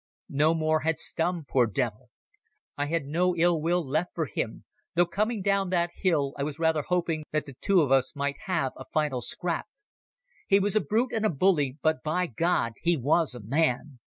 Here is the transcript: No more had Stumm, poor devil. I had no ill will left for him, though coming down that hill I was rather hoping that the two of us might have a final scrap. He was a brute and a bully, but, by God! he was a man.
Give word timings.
No 0.31 0.55
more 0.55 0.79
had 0.79 0.97
Stumm, 0.97 1.45
poor 1.47 1.67
devil. 1.67 2.09
I 2.75 2.87
had 2.87 3.05
no 3.05 3.35
ill 3.35 3.61
will 3.61 3.87
left 3.87 4.15
for 4.15 4.25
him, 4.25 4.65
though 4.95 5.05
coming 5.05 5.43
down 5.43 5.69
that 5.69 5.91
hill 5.93 6.33
I 6.39 6.41
was 6.41 6.57
rather 6.57 6.81
hoping 6.81 7.23
that 7.31 7.45
the 7.45 7.53
two 7.61 7.81
of 7.81 7.91
us 7.91 8.15
might 8.15 8.37
have 8.47 8.73
a 8.75 8.85
final 8.91 9.21
scrap. 9.21 9.67
He 10.47 10.59
was 10.59 10.75
a 10.75 10.81
brute 10.81 11.13
and 11.13 11.23
a 11.23 11.29
bully, 11.29 11.77
but, 11.83 12.01
by 12.01 12.25
God! 12.25 12.73
he 12.81 12.97
was 12.97 13.35
a 13.35 13.41
man. 13.43 13.99